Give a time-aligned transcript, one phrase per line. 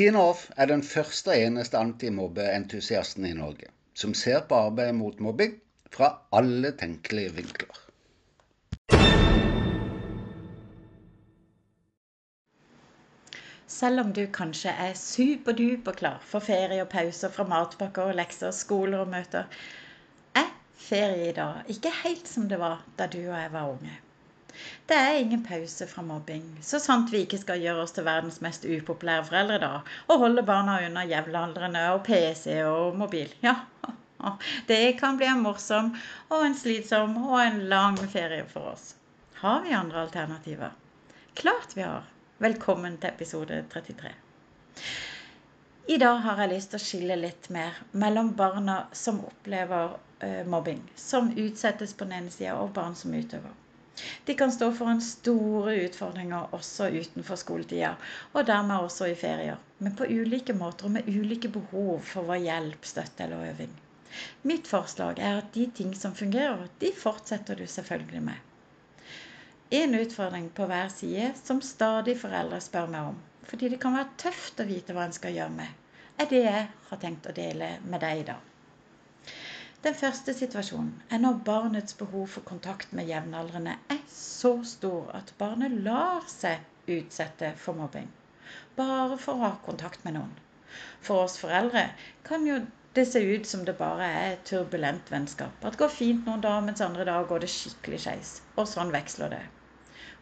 [0.00, 3.66] Tina Off er den første og eneste antimobbeentusiasten i Norge
[4.00, 5.58] som ser på arbeidet mot mobbing
[5.92, 7.82] fra alle tenkelige vinkler.
[13.68, 18.56] Selv om du kanskje er superduper klar for ferie og pauser fra matpakker og lekser,
[18.56, 19.52] skoler og møter,
[20.32, 20.48] er
[20.88, 24.00] ferie i dag ikke helt som det var da du og jeg var unge.
[24.90, 28.40] Det er ingen pause fra mobbing, så sant vi ikke skal gjøre oss til verdens
[28.44, 29.72] mest upopulære foreldre da,
[30.08, 33.30] og holde barna unna jevnaldrende og PC og mobil.
[33.44, 33.54] Ja,
[34.70, 35.92] det kan bli en morsom
[36.28, 38.94] og en slitsom og en lang ferie for oss.
[39.40, 40.74] Har vi andre alternativer?
[41.34, 42.04] Klart vi har.
[42.38, 44.10] Velkommen til episode 33.
[45.86, 50.42] I dag har jeg lyst til å skille litt mer mellom barna som opplever uh,
[50.46, 53.54] mobbing, som utsettes på den ene sida, og barn som utøver.
[54.28, 57.94] De kan stå foran store utfordringer også utenfor skoletida,
[58.32, 62.42] og dermed også i ferier, men på ulike måter og med ulike behov for vår
[62.46, 63.72] hjelp, støtte eller øving.
[64.42, 68.46] Mitt forslag er at de ting som fungerer, de fortsetter du selvfølgelig med.
[69.70, 74.16] En utfordring på hver side som stadig foreldre spør meg om, fordi det kan være
[74.24, 75.78] tøft å vite hva en skal gjøre med,
[76.18, 78.48] er det jeg har tenkt å dele med deg i dag.
[79.84, 85.30] Den første situasjonen er når barnets behov for kontakt med jevnaldrende er så stor at
[85.38, 88.10] barnet lar seg utsette for mobbing.
[88.76, 90.34] Bare for å ha kontakt med noen.
[91.06, 91.86] For oss foreldre
[92.28, 92.58] kan jo
[92.98, 95.64] det se ut som det bare er et turbulent vennskap.
[95.64, 98.34] At det går fint noen dager, mens andre dager går det skikkelig skeis.
[98.58, 99.42] Og sånn veksler det.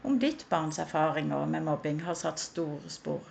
[0.06, 3.24] Om ditt barns erfaringer med mobbing har satt store spor,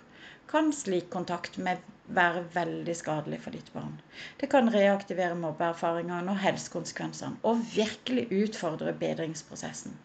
[0.50, 1.84] kan slik kontakt med
[2.16, 3.96] være veldig skadelig for ditt barn.
[4.40, 9.96] Det kan reaktivere mobbeerfaringene og helsekonsekvensene, og virkelig utfordre bedringsprosessen.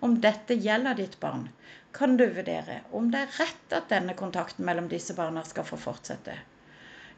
[0.00, 1.48] Om dette gjelder ditt barn,
[1.96, 5.78] kan du vurdere om det er rett at denne kontakten mellom disse barna skal få
[5.80, 6.36] fortsette.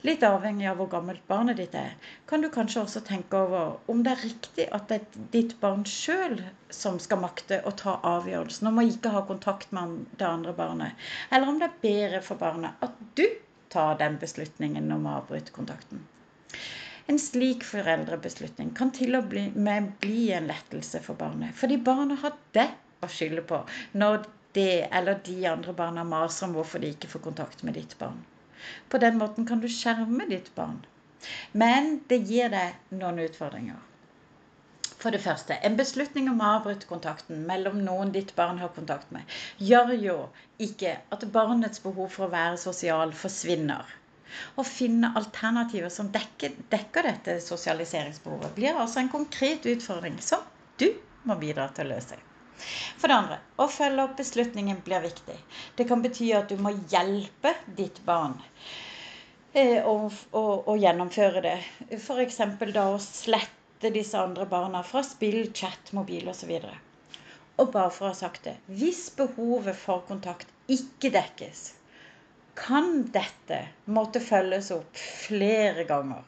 [0.07, 1.95] Litt avhengig av hvor gammelt barnet ditt er,
[2.31, 5.83] kan du kanskje også tenke over om det er riktig at det er ditt barn
[5.91, 6.37] sjøl
[6.71, 11.09] som skal makte å ta avgjørelsen om å ikke ha kontakt med det andre barnet,
[11.35, 13.25] eller om det er bedre for barnet at du
[13.75, 16.07] tar den beslutningen om å avbryte kontakten.
[17.11, 22.39] En slik foreldrebeslutning kan til og med bli en lettelse for barnet, fordi barnet har
[22.55, 22.71] det
[23.03, 23.65] å skylde på
[23.99, 27.99] når det eller de andre barna maser om hvorfor de ikke får kontakt med ditt
[27.99, 28.23] barn.
[28.89, 30.81] På den måten kan du skjerme ditt barn.
[31.53, 33.79] Men det gir deg noen utfordringer.
[34.99, 39.13] For det første, en beslutning om å avbryte kontakten mellom noen ditt barn har kontakt
[39.15, 39.23] med,
[39.63, 40.17] gjør jo
[40.67, 43.87] ikke at barnets behov for å være sosial forsvinner.
[44.59, 50.43] Å finne alternativer som dekker, dekker dette sosialiseringsbehovet, blir altså en konkret utfordring som
[50.83, 50.91] du
[51.31, 52.19] må bidra til å løse.
[52.99, 55.37] For det andre, å følge opp beslutningen blir viktig.
[55.79, 58.39] Det kan bety at du må hjelpe ditt barn
[59.59, 61.57] Og, å, å gjennomføre det.
[61.97, 62.39] F.eks.
[62.75, 66.53] da å slette disse andre barna fra spill, chat, mobil osv.
[67.59, 71.63] Og bare for å ha sagt det hvis behovet for kontakt ikke dekkes,
[72.59, 76.23] kan dette måtte følges opp flere ganger.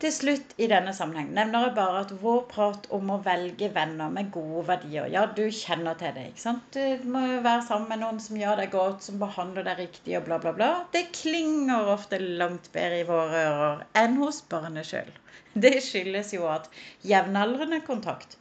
[0.00, 4.08] Til slutt i denne sammenheng nevner jeg bare at vår prat om å velge venner
[4.14, 6.76] med gode verdier Ja, du kjenner til det, ikke sant?
[7.02, 10.24] Du må være sammen med noen som gjør deg godt, som behandler deg riktig og
[10.28, 10.68] bla, bla, bla.
[10.94, 15.10] Det klinger ofte langt bedre i våre ører enn hos barnet sjøl.
[15.52, 16.70] Det skyldes jo at
[17.04, 18.38] jevnaldrende kontakt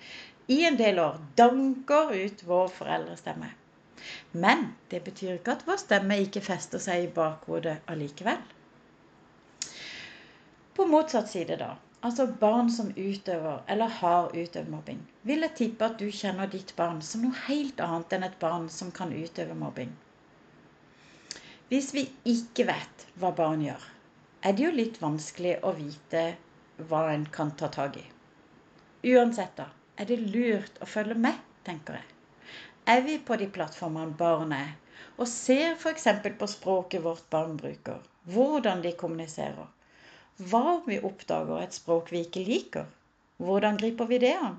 [0.47, 3.51] i en del år danker ut vår foreldrestemme.
[4.31, 8.39] Men det betyr ikke at vår stemme ikke fester seg i bakhodet allikevel.
[10.89, 15.99] Motsatt side, da, altså barn som utøver eller har utøvd mobbing, vil jeg tippe at
[16.01, 19.91] du kjenner ditt barn som noe helt annet enn et barn som kan utøve mobbing.
[21.69, 23.83] Hvis vi ikke vet hva barn gjør,
[24.41, 26.25] er det jo litt vanskelig å vite
[26.89, 28.05] hva en kan ta tak i.
[29.13, 29.67] Uansett, da,
[29.99, 31.37] er det lurt å følge med,
[31.67, 32.07] tenker jeg.
[32.89, 34.73] Er vi på de plattformene barn er,
[35.21, 36.07] og ser f.eks.
[36.39, 38.01] på språket vårt barn bruker,
[38.33, 39.69] hvordan de kommuniserer,
[40.39, 42.87] hva vi oppdager et språk vi ikke liker?
[43.43, 44.57] Hvordan griper vi det an?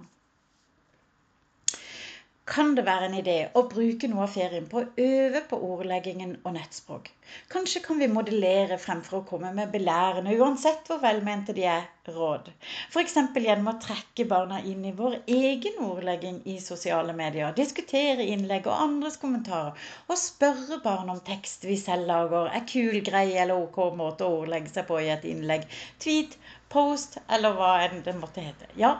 [2.48, 6.32] Kan det være en idé å bruke noe av ferien på å øve på ordleggingen
[6.42, 7.10] og nettspråk?
[7.52, 12.48] Kanskje kan vi modellere fremfor å komme med belærende, uansett hvor velmente de er, råd.
[12.90, 13.14] F.eks.
[13.44, 18.82] gjennom å trekke barna inn i vår egen ordlegging i sosiale medier, diskutere innlegg og
[18.86, 19.76] andres kommentarer,
[20.08, 24.40] og spørre barn om tekst vi selv lager er kul, grei eller ok måte å
[24.40, 25.68] ordlegge seg på i et innlegg,
[26.02, 26.34] tweet,
[26.72, 28.72] post eller hva enn det måtte hete.
[28.80, 28.96] Ja,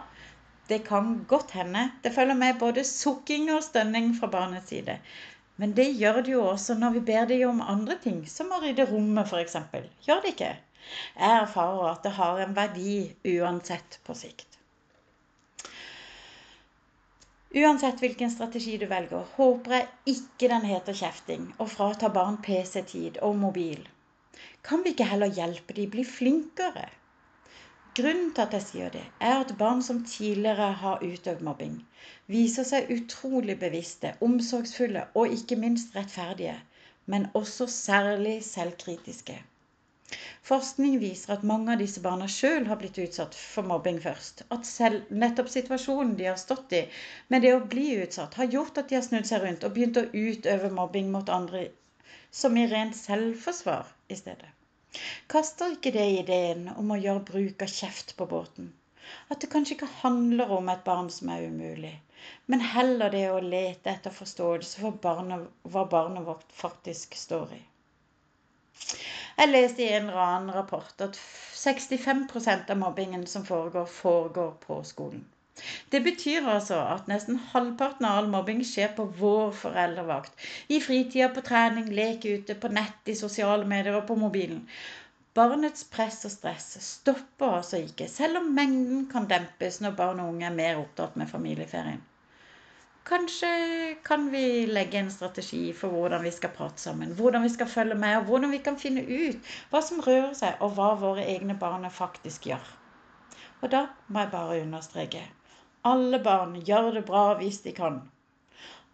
[0.71, 4.99] det kan godt hende det følger med både sukking og stønning fra barnets side.
[5.61, 8.61] Men det gjør det jo også når vi ber dem om andre ting, som å
[8.63, 9.59] rydde rommet f.eks.
[10.07, 10.55] Gjør det ikke?
[11.19, 12.95] Jeg erfarer at det har en verdi
[13.35, 14.47] uansett på sikt.
[17.51, 23.19] Uansett hvilken strategi du velger, håper jeg ikke den heter kjefting og fratar barn PC-tid
[23.27, 23.83] og mobil.
[24.63, 26.87] Kan vi ikke heller hjelpe de bli flinkere?
[27.99, 31.73] Grunnen til at jeg sier det, er at barn som tidligere har utøvd mobbing,
[32.31, 36.55] viser seg utrolig bevisste, omsorgsfulle og ikke minst rettferdige,
[37.11, 39.41] men også særlig selvkritiske.
[40.51, 44.45] Forskning viser at mange av disse barna sjøl har blitt utsatt for mobbing først.
[44.57, 46.85] At selv nettopp situasjonen de har stått i
[47.35, 50.01] med det å bli utsatt, har gjort at de har snudd seg rundt og begynt
[50.01, 51.67] å utøve mobbing mot andre
[52.31, 54.51] som i rent selvforsvar i stedet.
[55.31, 58.73] Kaster ikke det ideen om å gjøre bruk av kjeft på båten?
[59.31, 61.93] At det kanskje ikke handler om et barn som er umulig,
[62.47, 67.61] men heller det å lete etter forståelse for barnet, hva barnet vårt faktisk står i.
[69.39, 74.83] Jeg leste i en eller annen rapport at 65% av mobbingen som foregår, foregår på
[74.85, 75.25] skolen.
[75.95, 80.47] Det betyr altså at nesten halvparten av all mobbing skjer på vår foreldrevakt.
[80.69, 84.67] I fritida, på trening, leke ute, på nett, i sosiale medier og på mobilen.
[85.39, 90.33] Barnets press og stress stopper altså ikke, selv om mengden kan dempes når barn og
[90.35, 92.01] unge er mer opptatt med familieferien.
[93.07, 93.51] Kanskje
[94.05, 97.95] kan vi legge en strategi for hvordan vi skal prate sammen, hvordan vi skal følge
[97.95, 101.57] med, og hvordan vi kan finne ut hva som rører seg, og hva våre egne
[101.59, 102.69] barn faktisk gjør.
[103.63, 105.25] Og da må jeg bare understreke
[105.89, 108.01] alle barn gjør det bra hvis de kan.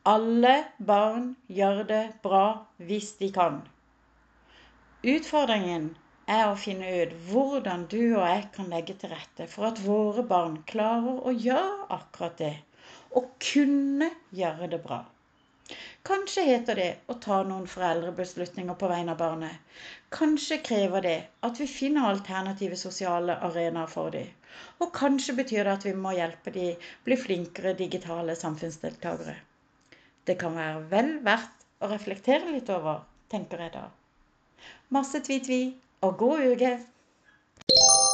[0.07, 0.53] Alle
[0.91, 2.45] barn gjør det bra
[2.89, 3.57] hvis de kan.
[5.03, 5.89] Utfordringen
[6.31, 10.23] er å finne ut hvordan du og jeg kan legge til rette for at våre
[10.31, 12.55] barn klarer å gjøre akkurat det
[13.19, 15.03] og kunne gjøre det bra.
[16.07, 19.79] Kanskje heter det å ta noen foreldrebeslutninger på vegne av barnet.
[20.15, 21.17] Kanskje krever det
[21.49, 24.31] at vi finner alternative sosiale arenaer for dem.
[24.81, 26.71] Og kanskje betyr det at vi må hjelpe de
[27.07, 29.37] bli flinkere digitale samfunnsdeltakere.
[30.27, 33.87] Det kan være vel verdt å reflektere litt over, tenker jeg da.
[34.95, 35.63] Masse tvi-tvi
[36.07, 38.06] og god uke!